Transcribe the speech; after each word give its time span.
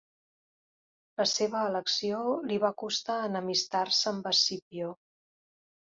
La 1.21 1.27
seva 1.31 1.59
elecció 1.73 2.23
li 2.53 2.59
va 2.65 2.73
costar 2.85 3.19
enemistar-se 3.29 4.11
amb 4.15 4.31
Escipió. 4.35 4.91